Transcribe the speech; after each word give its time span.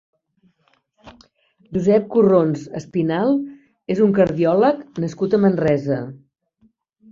Josep 1.77 2.07
Corrons 2.15 2.65
Espinal 2.81 3.37
és 3.97 4.03
un 4.09 4.17
cardiòleg 4.21 4.83
nascut 5.07 5.39
a 5.41 5.45
Manresa. 5.47 6.03